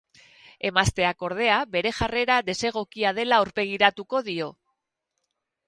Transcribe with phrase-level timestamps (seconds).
[0.69, 4.51] Emazteak ordea, bere jarrera desegokia dela aurpegiratuko dio.